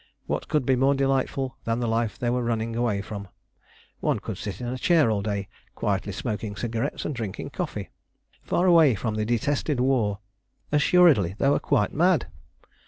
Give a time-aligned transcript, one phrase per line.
[0.25, 3.27] What could be more delightful than the life they were running away from,
[3.99, 7.91] one could sit in a chair all day quietly smoking cigarettes and drinking coffee,
[8.41, 10.17] far away from the detested war
[10.71, 12.25] assuredly they were quite mad!